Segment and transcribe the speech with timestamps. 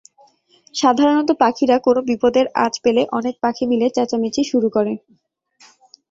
[0.75, 4.93] সাধারণত পাখিরা কোনো বিপদের আঁচ পেলে অনেক পাখি মিলে চেঁচামেচি শুরু করে।